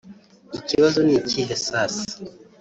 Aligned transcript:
Ikibazo 0.57 0.99
nikihe 1.07 1.53
sasa 1.67 2.03